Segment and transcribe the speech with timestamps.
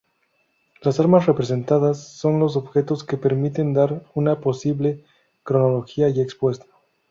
[0.81, 5.03] Las armas representadas son los objetos que permiten dar una posible
[5.43, 6.65] cronología ya expuesta.